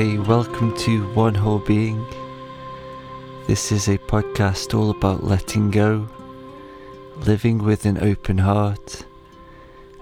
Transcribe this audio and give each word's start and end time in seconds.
Welcome 0.00 0.74
to 0.78 1.06
One 1.12 1.34
Whole 1.34 1.58
Being. 1.58 2.06
This 3.46 3.70
is 3.70 3.86
a 3.86 3.98
podcast 3.98 4.72
all 4.72 4.88
about 4.88 5.24
letting 5.24 5.70
go, 5.70 6.08
living 7.18 7.58
with 7.58 7.84
an 7.84 8.02
open 8.02 8.38
heart, 8.38 9.04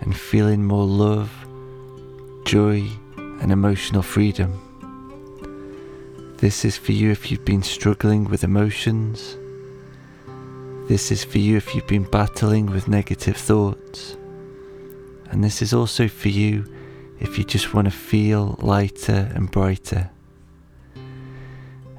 and 0.01 0.17
feeling 0.17 0.65
more 0.65 0.87
love, 0.87 1.33
joy, 2.45 2.89
and 3.17 3.51
emotional 3.51 4.03
freedom. 4.03 4.53
This 6.37 6.65
is 6.65 6.77
for 6.77 6.93
you 6.93 7.11
if 7.11 7.33
you've 7.33 7.45
been 7.45 7.65
struggling 7.65 8.27
with 8.27 8.45
emotions. 8.45 9.37
This 10.89 11.11
is 11.11 11.25
for 11.25 11.39
you 11.39 11.57
if 11.57 11.75
you've 11.75 11.89
been 11.89 12.09
battling 12.09 12.67
with 12.67 12.87
negative 12.87 13.37
thoughts. 13.37 14.17
And 15.33 15.43
this 15.43 15.61
is 15.61 15.75
also 15.75 16.07
for 16.07 16.29
you 16.29 16.67
if 17.21 17.39
you 17.39 17.45
just 17.45 17.75
want 17.75 17.87
to 17.87 17.91
feel 17.91 18.57
lighter 18.61 19.31
and 19.35 19.51
brighter. 19.51 20.11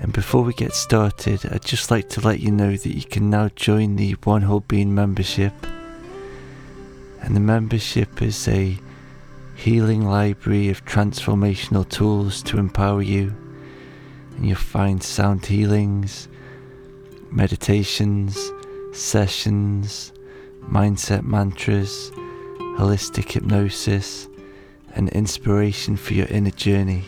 And 0.01 0.13
before 0.13 0.43
we 0.43 0.53
get 0.53 0.73
started, 0.73 1.45
I'd 1.51 1.65
just 1.65 1.91
like 1.91 2.07
to 2.09 2.21
let 2.21 2.39
you 2.39 2.51
know 2.51 2.77
that 2.77 2.95
you 2.95 3.03
can 3.03 3.29
now 3.29 3.49
join 3.49 3.97
the 3.97 4.13
One 4.23 4.43
Whole 4.43 4.61
Being 4.61 4.95
membership. 4.95 5.53
And 7.21 7.35
the 7.35 7.41
membership 7.41 8.21
is 8.21 8.47
a 8.47 8.77
healing 9.55 10.05
library 10.05 10.69
of 10.69 10.85
transformational 10.85 11.87
tools 11.89 12.41
to 12.43 12.57
empower 12.57 13.01
you. 13.01 13.35
And 14.37 14.47
you'll 14.47 14.55
find 14.55 15.03
sound 15.03 15.45
healings, 15.45 16.29
meditations, 17.29 18.51
sessions, 18.93 20.13
mindset 20.63 21.23
mantras, 21.23 22.09
holistic 22.77 23.33
hypnosis, 23.33 24.28
and 24.95 25.09
inspiration 25.09 25.95
for 25.97 26.13
your 26.13 26.27
inner 26.27 26.51
journey. 26.51 27.05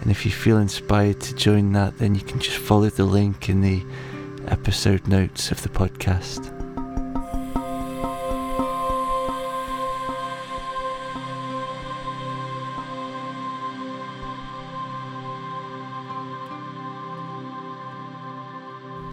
And 0.00 0.10
if 0.10 0.24
you 0.24 0.30
feel 0.30 0.58
inspired 0.58 1.20
to 1.22 1.34
join 1.34 1.72
that, 1.72 1.98
then 1.98 2.14
you 2.14 2.20
can 2.20 2.38
just 2.38 2.58
follow 2.58 2.88
the 2.88 3.04
link 3.04 3.48
in 3.48 3.60
the 3.60 3.82
episode 4.46 5.06
notes 5.06 5.50
of 5.50 5.62
the 5.62 5.68
podcast. 5.68 6.54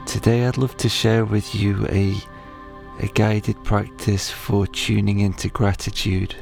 Today, 0.05 0.45
I'd 0.45 0.57
love 0.57 0.77
to 0.77 0.87
share 0.87 1.25
with 1.25 1.53
you 1.53 1.85
a, 1.89 2.15
a 2.99 3.07
guided 3.07 3.61
practice 3.63 4.31
for 4.31 4.65
tuning 4.65 5.19
into 5.19 5.49
gratitude. 5.49 6.35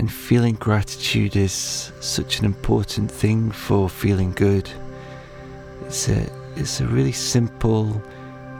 And 0.00 0.10
feeling 0.10 0.54
gratitude 0.54 1.36
is 1.36 1.92
such 2.00 2.38
an 2.38 2.46
important 2.46 3.10
thing 3.10 3.50
for 3.50 3.86
feeling 3.86 4.32
good. 4.32 4.70
It's 5.82 6.08
a, 6.08 6.26
it's 6.56 6.80
a 6.80 6.86
really 6.86 7.12
simple, 7.12 8.02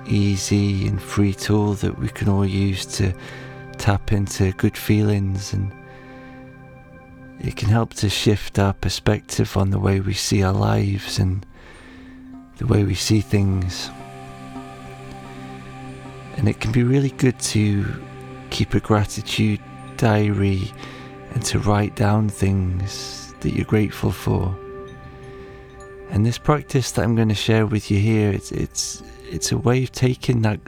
easy, 0.06 0.86
and 0.86 1.00
free 1.00 1.32
tool 1.32 1.72
that 1.77 1.98
we 1.98 2.08
can 2.10 2.28
all 2.28 2.44
use 2.44 2.84
to 2.98 3.14
tap 3.78 4.12
into 4.12 4.52
good 4.52 4.77
feelings 4.77 5.55
and 5.55 5.72
it 7.41 7.56
can 7.56 7.70
help 7.70 7.94
to 7.94 8.10
shift 8.10 8.58
our 8.58 8.75
perspective 8.75 9.56
on 9.56 9.70
the 9.70 9.78
way 9.78 10.00
we 10.00 10.12
see 10.12 10.42
our 10.42 10.52
lives 10.52 11.19
and 11.19 11.47
the 12.58 12.66
way 12.66 12.84
we 12.84 12.94
see 12.94 13.22
things. 13.22 13.88
And 16.36 16.50
it 16.50 16.60
can 16.60 16.70
be 16.70 16.82
really 16.82 17.12
good 17.12 17.38
to 17.38 17.86
keep 18.50 18.75
a 18.75 18.80
gratitude 18.80 19.60
diary 19.97 20.70
and 21.30 21.42
to 21.44 21.58
write 21.60 21.96
down 21.96 22.28
things 22.28 23.34
that 23.40 23.54
you're 23.54 23.64
grateful 23.64 24.10
for. 24.10 24.56
And 26.10 26.26
this 26.26 26.38
practice 26.38 26.92
that 26.92 27.04
I'm 27.04 27.14
going 27.14 27.28
to 27.28 27.34
share 27.34 27.66
with 27.66 27.91
you 27.91 27.98
here, 27.98 28.30
it's 28.30 28.52
it's 28.52 29.02
it's 29.30 29.52
a 29.52 29.58
way 29.58 29.84
of 29.84 29.92
taking 29.92 30.42
that 30.42 30.60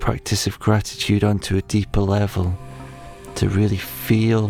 practice 0.00 0.46
of 0.46 0.58
gratitude 0.58 1.24
onto 1.24 1.56
a 1.56 1.62
deeper 1.62 2.00
level 2.00 2.56
to 3.36 3.48
really 3.48 3.76
feel 3.76 4.48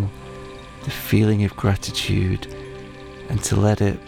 the 0.85 0.91
feeling 0.91 1.45
of 1.45 1.55
gratitude 1.57 2.47
and 3.29 3.43
to 3.45 3.57
let 3.57 3.81
it 3.81 3.99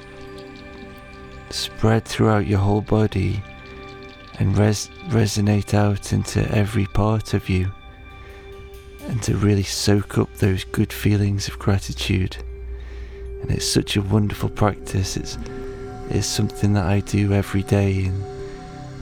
spread 1.50 2.04
throughout 2.04 2.46
your 2.46 2.58
whole 2.58 2.80
body 2.80 3.42
and 4.38 4.56
res- 4.56 4.90
resonate 5.08 5.74
out 5.74 6.12
into 6.12 6.40
every 6.54 6.86
part 6.86 7.34
of 7.34 7.48
you 7.48 7.70
and 9.10 9.20
to 9.24 9.36
really 9.36 9.64
soak 9.64 10.18
up 10.18 10.32
those 10.36 10.62
good 10.62 10.92
feelings 10.92 11.48
of 11.48 11.58
gratitude. 11.58 12.36
And 13.42 13.50
it's 13.50 13.66
such 13.66 13.96
a 13.96 14.02
wonderful 14.02 14.48
practice. 14.48 15.16
It's 15.16 15.36
it's 16.10 16.28
something 16.28 16.74
that 16.74 16.86
I 16.86 17.00
do 17.00 17.32
every 17.32 17.64
day 17.64 18.04
and 18.04 18.24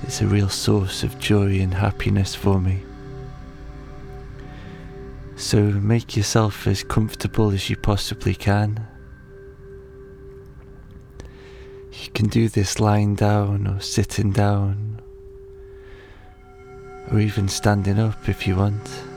it's 0.02 0.22
a 0.22 0.26
real 0.26 0.48
source 0.48 1.02
of 1.02 1.18
joy 1.18 1.60
and 1.60 1.74
happiness 1.74 2.34
for 2.34 2.58
me. 2.58 2.82
So 5.36 5.60
make 5.60 6.16
yourself 6.16 6.66
as 6.66 6.82
comfortable 6.82 7.50
as 7.50 7.68
you 7.68 7.76
possibly 7.76 8.34
can. 8.34 8.86
You 11.92 12.10
can 12.14 12.28
do 12.28 12.48
this 12.48 12.80
lying 12.80 13.14
down 13.14 13.66
or 13.66 13.80
sitting 13.80 14.32
down 14.32 15.02
or 17.10 17.20
even 17.20 17.48
standing 17.48 17.98
up 17.98 18.26
if 18.26 18.46
you 18.46 18.56
want. 18.56 19.07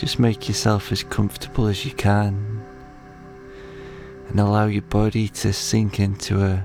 Just 0.00 0.18
make 0.18 0.48
yourself 0.48 0.90
as 0.92 1.02
comfortable 1.02 1.66
as 1.66 1.84
you 1.84 1.92
can 1.92 2.64
and 4.30 4.40
allow 4.40 4.64
your 4.64 4.80
body 4.80 5.28
to 5.28 5.52
sink 5.52 6.00
into 6.00 6.42
a, 6.42 6.64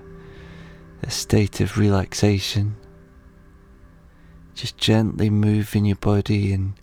a 1.04 1.12
state 1.12 1.60
of 1.60 1.78
relaxation. 1.78 2.78
Just 4.54 4.78
gently 4.78 5.30
moving 5.30 5.84
your 5.84 5.98
body 5.98 6.54
and 6.54 6.76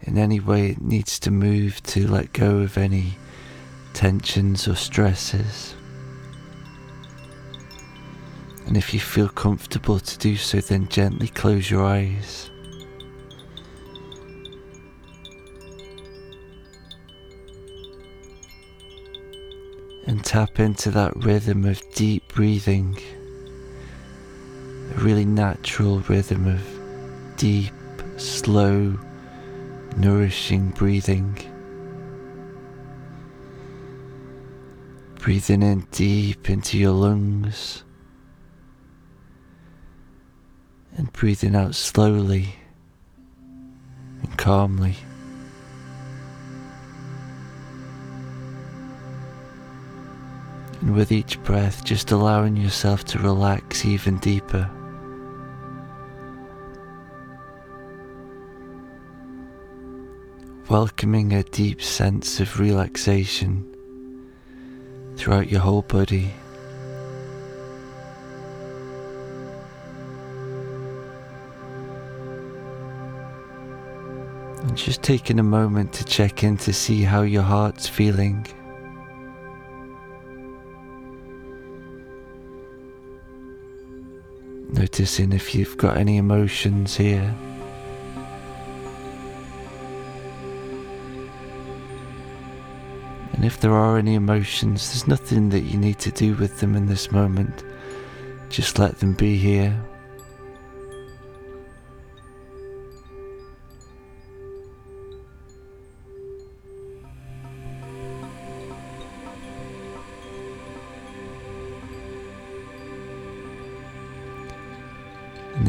in 0.00 0.18
any 0.18 0.40
way 0.40 0.70
it 0.70 0.80
needs 0.80 1.20
to 1.20 1.30
move 1.30 1.80
to 1.84 2.08
let 2.08 2.32
go 2.32 2.58
of 2.58 2.76
any 2.76 3.12
tensions 3.92 4.66
or 4.66 4.74
stresses. 4.74 5.76
And 8.66 8.76
if 8.76 8.92
you 8.92 8.98
feel 8.98 9.28
comfortable 9.28 10.00
to 10.00 10.18
do 10.18 10.34
so, 10.34 10.60
then 10.60 10.88
gently 10.88 11.28
close 11.28 11.70
your 11.70 11.84
eyes. 11.84 12.50
And 20.08 20.24
tap 20.24 20.58
into 20.58 20.90
that 20.90 21.14
rhythm 21.16 21.66
of 21.66 21.82
deep 21.94 22.26
breathing, 22.28 22.98
a 24.96 25.00
really 25.00 25.26
natural 25.26 26.00
rhythm 26.00 26.46
of 26.46 27.36
deep, 27.36 27.74
slow, 28.16 28.98
nourishing 29.98 30.70
breathing. 30.70 31.36
Breathing 35.16 35.62
in 35.62 35.80
deep 35.90 36.48
into 36.48 36.78
your 36.78 36.92
lungs 36.92 37.84
and 40.96 41.12
breathing 41.12 41.54
out 41.54 41.74
slowly 41.74 42.54
and 44.22 44.38
calmly. 44.38 44.96
And 50.80 50.94
with 50.94 51.10
each 51.10 51.42
breath, 51.42 51.84
just 51.84 52.12
allowing 52.12 52.56
yourself 52.56 53.04
to 53.04 53.18
relax 53.18 53.84
even 53.84 54.18
deeper. 54.18 54.70
Welcoming 60.68 61.32
a 61.32 61.42
deep 61.42 61.82
sense 61.82 62.40
of 62.40 62.60
relaxation 62.60 63.64
throughout 65.16 65.50
your 65.50 65.60
whole 65.60 65.82
body. 65.82 66.30
And 74.60 74.76
just 74.76 75.02
taking 75.02 75.38
a 75.38 75.42
moment 75.42 75.92
to 75.94 76.04
check 76.04 76.44
in 76.44 76.56
to 76.58 76.72
see 76.72 77.02
how 77.02 77.22
your 77.22 77.42
heart's 77.42 77.88
feeling. 77.88 78.46
Noticing 84.78 85.32
if 85.32 85.56
you've 85.56 85.76
got 85.76 85.96
any 85.96 86.18
emotions 86.18 86.96
here. 86.96 87.34
And 93.32 93.44
if 93.44 93.58
there 93.60 93.72
are 93.72 93.98
any 93.98 94.14
emotions, 94.14 94.88
there's 94.88 95.08
nothing 95.08 95.48
that 95.48 95.62
you 95.62 95.78
need 95.78 95.98
to 95.98 96.12
do 96.12 96.34
with 96.34 96.60
them 96.60 96.76
in 96.76 96.86
this 96.86 97.10
moment. 97.10 97.64
Just 98.50 98.78
let 98.78 99.00
them 99.00 99.14
be 99.14 99.36
here. 99.36 99.76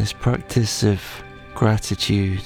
This 0.10 0.22
practice 0.22 0.82
of 0.82 1.00
gratitude 1.54 2.44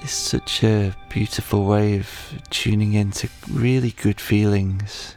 is 0.00 0.12
such 0.12 0.62
a 0.62 0.94
beautiful 1.08 1.64
way 1.64 1.98
of 1.98 2.08
tuning 2.50 2.92
into 2.92 3.28
really 3.50 3.90
good 3.90 4.20
feelings. 4.20 5.16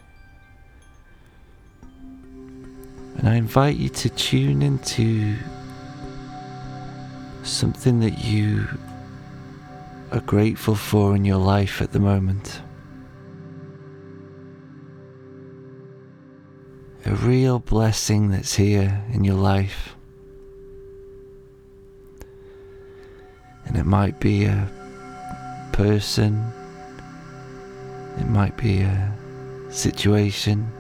And 1.84 3.30
I 3.30 3.36
invite 3.36 3.76
you 3.76 3.90
to 3.90 4.10
tune 4.10 4.64
into 4.64 5.36
something 7.44 8.00
that 8.00 8.24
you 8.26 8.68
are 10.12 10.22
grateful 10.22 10.74
for 10.74 11.16
in 11.16 11.26
your 11.26 11.38
life 11.38 11.80
at 11.80 11.92
the 11.92 12.00
moment. 12.00 12.60
A 17.12 17.16
real 17.16 17.60
blessing 17.60 18.30
that's 18.30 18.56
here 18.56 19.04
in 19.12 19.26
your 19.26 19.36
life. 19.36 19.98
And 23.66 23.76
it 23.76 23.86
might 23.86 24.18
be 24.22 24.46
a 24.46 24.72
person, 25.74 26.42
it 28.18 28.30
might 28.30 28.56
be 28.56 28.80
a 28.80 29.14
situation, 29.70 30.72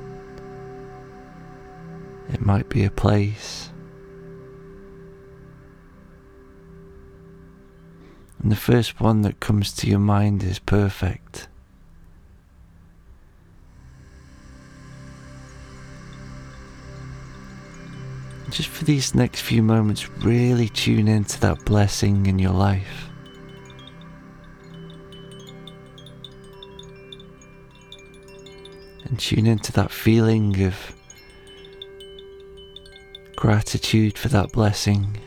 it 2.31 2.39
might 2.39 2.69
be 2.69 2.85
a 2.85 2.91
place. 2.91 3.69
And 8.41 8.49
the 8.49 8.55
first 8.55 9.01
one 9.01 9.23
that 9.23 9.41
comes 9.41 9.73
to 9.73 9.87
your 9.87 9.99
mind 9.99 10.43
is 10.43 10.59
perfect. 10.59 11.49
Just 18.51 18.67
for 18.67 18.83
these 18.83 19.15
next 19.15 19.41
few 19.41 19.63
moments, 19.63 20.09
really 20.09 20.67
tune 20.67 21.07
into 21.07 21.39
that 21.39 21.63
blessing 21.63 22.25
in 22.25 22.37
your 22.37 22.51
life. 22.51 23.07
And 29.05 29.17
tune 29.17 29.47
into 29.47 29.71
that 29.71 29.89
feeling 29.89 30.63
of 30.63 30.75
gratitude 33.37 34.17
for 34.17 34.27
that 34.27 34.51
blessing. 34.51 35.17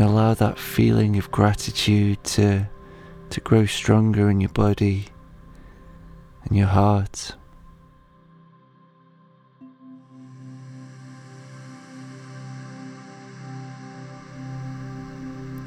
And 0.00 0.08
allow 0.08 0.32
that 0.32 0.58
feeling 0.58 1.18
of 1.18 1.30
gratitude 1.30 2.24
to 2.24 2.66
to 3.28 3.40
grow 3.42 3.66
stronger 3.66 4.30
in 4.30 4.40
your 4.40 4.48
body 4.48 5.04
and 6.44 6.56
your 6.56 6.68
heart. 6.68 7.34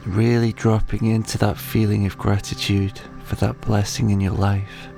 Really 0.08 0.52
dropping 0.52 1.06
into 1.06 1.38
that 1.38 1.60
feeling 1.60 2.08
of 2.08 2.18
gratitude 2.18 3.00
for 3.24 3.36
that 3.36 3.62
blessing 3.62 4.10
in 4.10 4.20
your 4.20 4.34
life, 4.34 4.90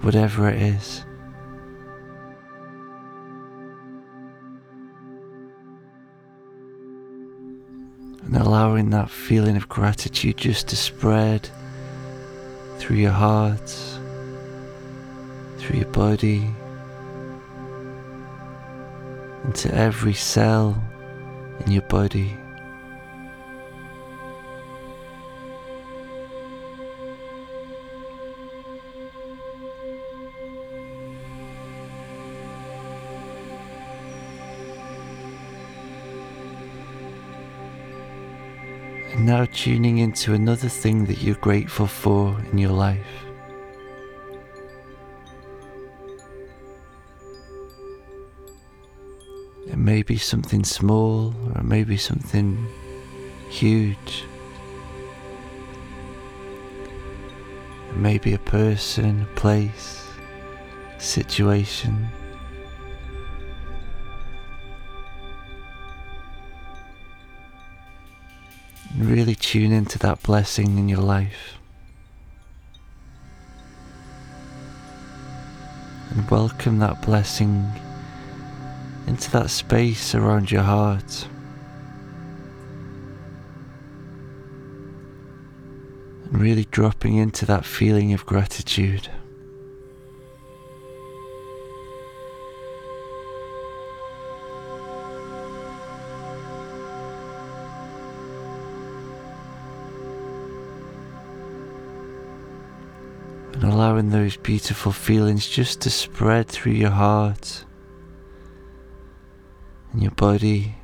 whatever 0.00 0.48
it 0.48 0.60
is. 0.60 1.04
And 8.32 8.42
allowing 8.42 8.88
that 8.88 9.10
feeling 9.10 9.56
of 9.56 9.68
gratitude 9.68 10.38
just 10.38 10.68
to 10.68 10.74
spread 10.74 11.50
through 12.78 12.96
your 12.96 13.10
heart, 13.10 13.68
through 15.58 15.80
your 15.80 15.88
body, 15.88 16.48
into 19.44 19.74
every 19.74 20.14
cell 20.14 20.82
in 21.66 21.72
your 21.72 21.82
body. 21.82 22.38
Now 39.24 39.44
tuning 39.46 39.98
into 39.98 40.34
another 40.34 40.68
thing 40.68 41.06
that 41.06 41.22
you're 41.22 41.36
grateful 41.36 41.86
for 41.86 42.36
in 42.50 42.58
your 42.58 42.72
life. 42.72 43.06
It 49.68 49.78
may 49.78 50.02
be 50.02 50.16
something 50.16 50.64
small 50.64 51.34
or 51.46 51.58
it 51.58 51.64
may 51.64 51.84
be 51.84 51.96
something 51.96 52.66
huge. 53.48 54.24
It 57.90 57.96
may 57.96 58.18
be 58.18 58.34
a 58.34 58.38
person, 58.38 59.22
a 59.22 59.34
place, 59.36 60.06
situation. 60.98 62.08
And 68.94 69.06
really 69.06 69.34
tune 69.34 69.72
into 69.72 69.98
that 70.00 70.22
blessing 70.22 70.78
in 70.78 70.88
your 70.88 71.00
life. 71.00 71.58
And 76.10 76.30
welcome 76.30 76.78
that 76.80 77.00
blessing 77.00 77.72
into 79.06 79.30
that 79.30 79.50
space 79.50 80.14
around 80.14 80.50
your 80.50 80.62
heart. 80.62 81.26
And 86.24 86.40
really 86.40 86.66
dropping 86.66 87.16
into 87.16 87.46
that 87.46 87.64
feeling 87.64 88.12
of 88.12 88.26
gratitude. 88.26 89.08
And 103.62 103.72
allowing 103.72 104.10
those 104.10 104.36
beautiful 104.36 104.90
feelings 104.90 105.46
just 105.46 105.80
to 105.82 105.90
spread 105.90 106.48
through 106.48 106.72
your 106.72 106.90
heart 106.90 107.64
and 109.92 110.02
your 110.02 110.10
body. 110.12 110.74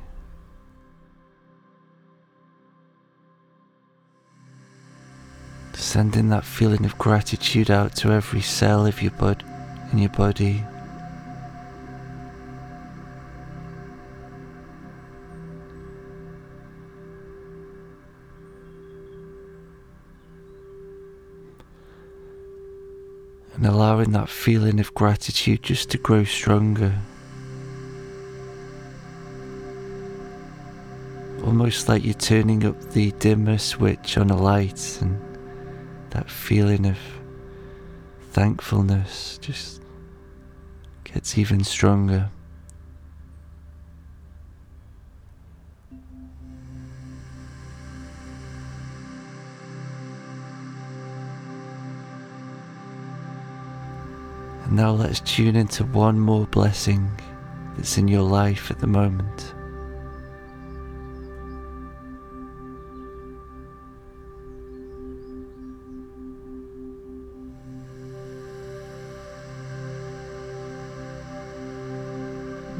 Sending 5.73 6.29
that 6.29 6.45
feeling 6.45 6.85
of 6.85 6.97
gratitude 6.97 7.69
out 7.69 7.95
to 7.97 8.11
every 8.11 8.41
cell 8.41 8.85
of 8.85 9.01
your 9.01 9.11
body 9.11 9.45
in 9.91 9.97
your 9.97 10.09
body. 10.09 10.63
And 23.59 23.67
allowing 23.67 24.11
that 24.11 24.29
feeling 24.29 24.79
of 24.79 24.93
gratitude 24.93 25.61
just 25.61 25.89
to 25.89 25.97
grow 25.97 26.23
stronger. 26.23 26.95
Almost 31.43 31.89
like 31.89 32.05
you're 32.05 32.13
turning 32.13 32.65
up 32.65 32.79
the 32.91 33.11
dimmer 33.19 33.57
switch 33.57 34.17
on 34.17 34.29
a 34.29 34.37
light, 34.37 34.99
and 35.01 35.19
that 36.11 36.31
feeling 36.31 36.85
of 36.85 36.97
thankfulness 38.31 39.37
just 39.41 39.81
gets 41.03 41.37
even 41.37 41.61
stronger. 41.65 42.29
Now 54.71 54.91
let's 54.91 55.19
tune 55.21 55.55
into 55.55 55.83
one 55.83 56.19
more 56.19 56.45
blessing 56.45 57.09
that's 57.75 57.97
in 57.97 58.07
your 58.07 58.21
life 58.21 58.69
at 58.69 58.77
the 58.77 58.85
moment. 58.85 59.55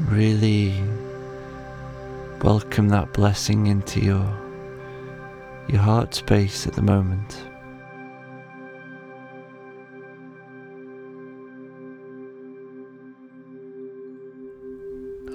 Really 0.08 0.80
welcome 2.40 2.88
that 2.90 3.12
blessing 3.12 3.66
into 3.66 3.98
your 3.98 4.38
your 5.68 5.80
heart 5.80 6.14
space 6.14 6.68
at 6.68 6.74
the 6.74 6.82
moment. 6.82 7.49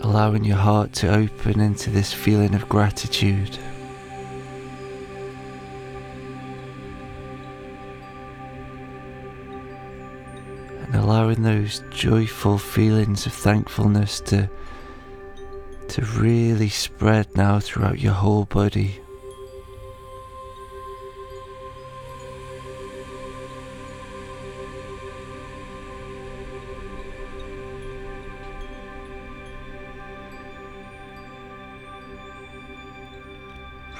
Allowing 0.02 0.44
your 0.44 0.58
heart 0.58 0.94
to 0.94 1.14
open 1.14 1.60
into 1.60 1.90
this 1.90 2.14
feeling 2.14 2.54
of 2.54 2.68
gratitude. 2.70 3.58
And 10.82 10.96
allowing 10.96 11.44
those 11.44 11.84
joyful 11.90 12.58
feelings 12.58 13.26
of 13.26 13.34
thankfulness 13.34 14.20
to, 14.22 14.50
to 15.88 16.02
really 16.18 16.70
spread 16.70 17.36
now 17.36 17.60
throughout 17.60 18.00
your 18.00 18.14
whole 18.14 18.46
body. 18.46 19.00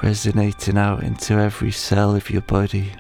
Resonating 0.04 0.78
out 0.78 1.04
into 1.04 1.34
every 1.34 1.72
cell 1.72 2.16
of 2.16 2.30
your 2.30 2.42
body. 2.42 2.92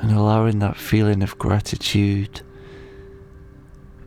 And 0.00 0.10
allowing 0.12 0.58
that 0.58 0.76
feeling 0.76 1.22
of 1.22 1.38
gratitude 1.38 2.42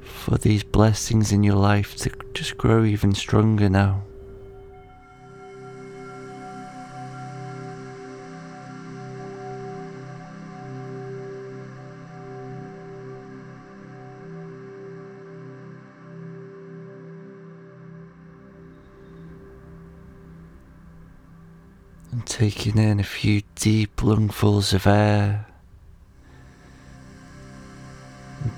for 0.02 0.38
these 0.38 0.64
blessings 0.64 1.32
in 1.32 1.44
your 1.44 1.56
life 1.56 1.96
to 1.98 2.12
just 2.34 2.58
grow 2.58 2.84
even 2.84 3.14
stronger 3.14 3.70
now. 3.70 4.04
Taking 22.46 22.78
in 22.78 23.00
a 23.00 23.04
few 23.04 23.42
deep 23.56 23.96
lungfuls 24.04 24.72
of 24.72 24.86
air 24.86 25.48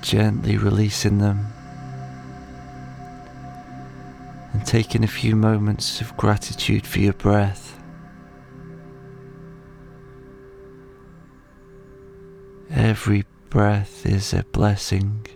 gently 0.02 0.58
releasing 0.58 1.16
them 1.16 1.46
and 4.52 4.66
taking 4.66 5.02
a 5.02 5.06
few 5.06 5.34
moments 5.34 6.02
of 6.02 6.14
gratitude 6.18 6.86
for 6.86 6.98
your 6.98 7.14
breath. 7.14 7.80
Every 12.70 13.24
breath 13.48 14.04
is 14.04 14.34
a 14.34 14.44
blessing. 14.52 15.26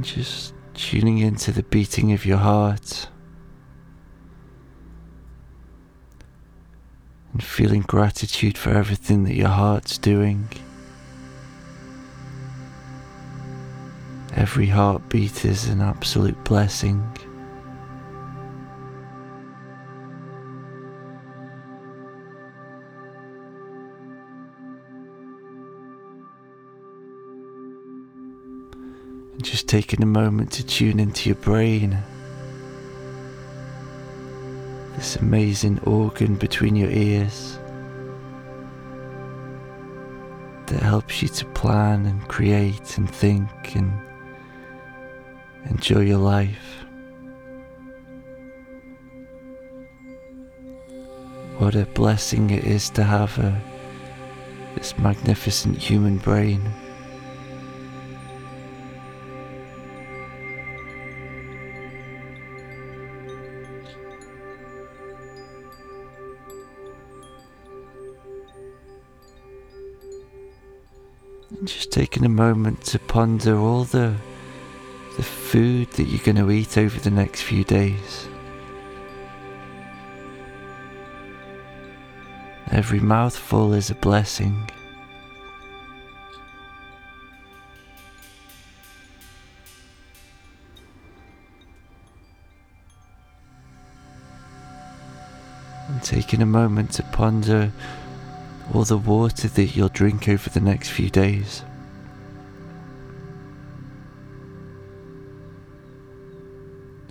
Just 0.00 0.54
tuning 0.74 1.18
into 1.18 1.52
the 1.52 1.62
beating 1.64 2.12
of 2.12 2.26
your 2.26 2.36
heart 2.38 3.08
and 7.32 7.42
feeling 7.42 7.82
gratitude 7.82 8.56
for 8.58 8.70
everything 8.70 9.24
that 9.24 9.34
your 9.34 9.48
heart's 9.48 9.98
doing. 9.98 10.48
Every 14.34 14.66
heartbeat 14.66 15.44
is 15.44 15.68
an 15.68 15.80
absolute 15.80 16.42
blessing. 16.44 17.02
And 29.36 29.44
just 29.44 29.68
taking 29.68 30.02
a 30.02 30.06
moment 30.06 30.50
to 30.52 30.64
tune 30.64 30.98
into 30.98 31.28
your 31.28 31.36
brain. 31.36 31.98
This 34.94 35.16
amazing 35.16 35.78
organ 35.80 36.36
between 36.36 36.74
your 36.74 36.88
ears 36.88 37.58
that 40.68 40.80
helps 40.82 41.20
you 41.20 41.28
to 41.28 41.44
plan 41.44 42.06
and 42.06 42.26
create 42.28 42.96
and 42.96 43.08
think 43.08 43.74
and 43.74 43.92
enjoy 45.68 46.00
your 46.00 46.18
life. 46.18 46.86
What 51.58 51.74
a 51.74 51.84
blessing 51.84 52.48
it 52.48 52.64
is 52.64 52.88
to 52.90 53.04
have 53.04 53.38
a, 53.38 53.60
this 54.76 54.96
magnificent 54.98 55.76
human 55.76 56.16
brain. 56.16 56.62
Just 71.66 71.90
taking 71.90 72.24
a 72.24 72.28
moment 72.28 72.80
to 72.84 72.98
ponder 72.98 73.56
all 73.56 73.84
the 73.84 74.14
the 75.16 75.22
food 75.22 75.90
that 75.92 76.04
you're 76.04 76.22
going 76.22 76.36
to 76.36 76.50
eat 76.50 76.76
over 76.76 77.00
the 77.00 77.10
next 77.10 77.42
few 77.42 77.64
days. 77.64 78.28
Every 82.70 83.00
mouthful 83.00 83.72
is 83.72 83.88
a 83.90 83.94
blessing. 83.94 84.70
And 95.88 96.02
taking 96.02 96.42
a 96.42 96.46
moment 96.46 96.92
to 96.92 97.02
ponder 97.04 97.72
all 98.74 98.84
the 98.84 98.98
water 98.98 99.48
that 99.48 99.76
you'll 99.76 99.88
drink 99.88 100.28
over 100.28 100.50
the 100.50 100.60
next 100.60 100.90
few 100.90 101.10
days. 101.10 101.62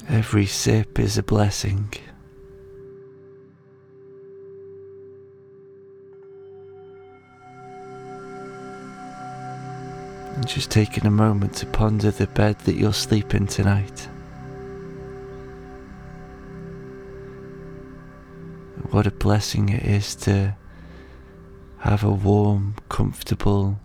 Every 0.09 0.45
sip 0.45 0.99
is 0.99 1.17
a 1.17 1.23
blessing. 1.23 1.91
And 10.35 10.47
just 10.47 10.69
taking 10.69 11.05
a 11.05 11.11
moment 11.11 11.53
to 11.55 11.65
ponder 11.65 12.11
the 12.11 12.27
bed 12.27 12.59
that 12.59 12.75
you'll 12.75 12.93
sleep 12.93 13.33
in 13.33 13.47
tonight. 13.47 14.09
What 18.91 19.07
a 19.07 19.11
blessing 19.11 19.69
it 19.69 19.83
is 19.83 20.15
to 20.15 20.55
have 21.85 22.03
a 22.03 22.09
warm, 22.09 22.73
comfortable 22.89 23.79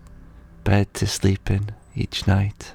bed 0.64 0.92
to 0.94 1.06
sleep 1.06 1.50
in 1.50 1.70
each 1.94 2.26
night. 2.26 2.72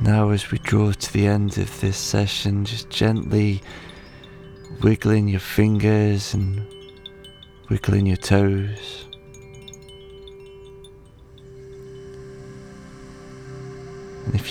Now, 0.00 0.30
as 0.30 0.50
we 0.50 0.56
draw 0.56 0.92
to 0.92 1.12
the 1.12 1.26
end 1.26 1.58
of 1.58 1.80
this 1.82 1.98
session, 1.98 2.64
just 2.64 2.88
gently 2.88 3.60
wiggling 4.82 5.28
your 5.28 5.40
fingers 5.40 6.32
and 6.32 6.66
wiggling 7.68 8.06
your 8.06 8.16
toes. 8.16 9.09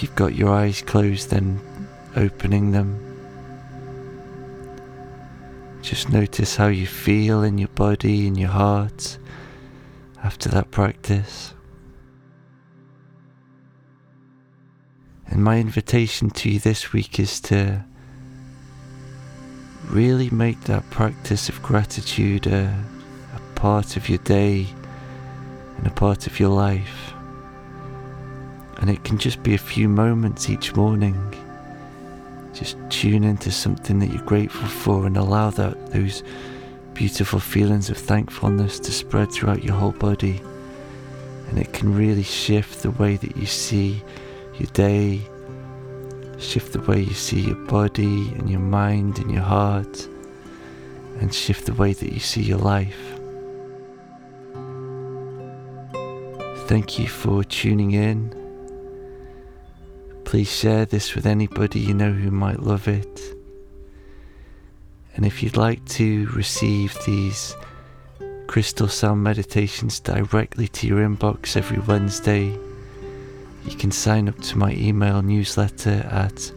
You've 0.01 0.15
got 0.15 0.36
your 0.36 0.50
eyes 0.50 0.82
closed, 0.82 1.29
then 1.29 1.60
opening 2.15 2.72
them. 2.72 3.06
Just 5.82 6.10
notice 6.10 6.56
how 6.56 6.68
you 6.68 6.86
feel 6.86 7.44
in 7.44 7.58
your 7.58 7.70
body, 7.70 8.27
in 8.27 8.36
your 8.36 8.50
heart 8.50 9.18
after 10.24 10.50
that 10.50 10.72
practice. 10.72 11.53
And 15.27 15.44
my 15.44 15.60
invitation 15.60 16.29
to 16.32 16.50
you 16.50 16.60
this 16.60 16.91
week 16.91 17.20
is 17.20 17.39
to 17.41 17.86
really 19.86 20.29
make 20.29 20.62
that 20.62 20.89
practice 20.89 21.50
of 21.50 21.62
gratitude 21.63 22.48
a, 22.48 22.75
a 23.36 23.39
part 23.56 23.96
of 23.96 24.10
your 24.10 24.18
day 24.20 24.68
and 25.77 25.88
a 25.88 25.91
part 25.91 26.27
of 26.27 26.39
your 26.39 26.50
life. 26.50 27.09
And 28.79 28.89
it 28.89 29.03
can 29.03 29.17
just 29.17 29.43
be 29.43 29.53
a 29.53 29.59
few 29.59 29.88
moments 29.89 30.50
each 30.50 30.75
morning. 30.75 31.15
Just 32.53 32.77
tune 32.89 33.24
into 33.24 33.51
something 33.51 34.00
that 34.00 34.07
you're 34.07 34.24
grateful 34.24 34.67
for 34.67 35.05
and 35.05 35.17
allow 35.17 35.50
that 35.51 35.91
those 35.91 36.24
beautiful 36.93 37.39
feelings 37.39 37.89
of 37.89 37.98
thankfulness 37.98 38.79
to 38.79 38.91
spread 38.91 39.31
throughout 39.31 39.63
your 39.63 39.75
whole 39.75 39.91
body. 39.91 40.41
And 41.50 41.57
it 41.57 41.74
can 41.74 41.95
really 41.95 42.24
shift 42.24 42.83
the 42.83 42.91
way 42.91 43.17
that 43.17 43.36
you 43.36 43.45
see 43.45 44.01
your 44.57 44.69
day, 44.71 45.21
shift 46.38 46.74
the 46.74 46.81
way 46.81 47.01
you 47.01 47.13
see 47.13 47.41
your 47.41 47.55
body 47.55 48.29
and 48.33 48.50
your 48.50 48.59
mind 48.59 49.19
and 49.19 49.31
your 49.31 49.43
heart, 49.43 50.07
and 51.19 51.33
shift 51.33 51.65
the 51.65 51.74
way 51.74 51.93
that 51.93 52.13
you 52.13 52.19
see 52.19 52.41
your 52.41 52.59
life. 52.59 52.98
Thank 56.67 57.00
you 57.00 57.07
for 57.07 57.43
tuning 57.43 57.91
in. 57.91 58.38
Please 60.29 60.55
share 60.55 60.86
this 60.86 61.15
with 61.15 61.25
anybody 61.25 61.79
you 61.79 61.95
know 61.95 62.12
who 62.12 62.29
might 62.29 62.59
love 62.59 62.88
it. 62.88 63.36
And 65.15 65.25
if 65.25 65.41
you'd 65.41 65.57
like 65.57 65.83
to 65.86 66.27
receive 66.27 66.95
these 67.07 67.55
crystal 68.45 68.88
sound 68.88 69.24
meditations 69.24 70.00
directly 70.00 70.67
to 70.67 70.86
your 70.86 71.00
inbox 71.00 71.57
every 71.57 71.79
Wednesday, 71.79 72.55
you 73.65 73.75
can 73.75 73.89
sign 73.89 74.29
up 74.29 74.39
to 74.41 74.55
my 74.55 74.74
email 74.74 75.24
newsletter 75.24 76.07
at 76.12 76.51